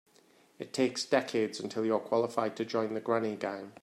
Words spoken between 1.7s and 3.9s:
you're qualified to join the granny gang.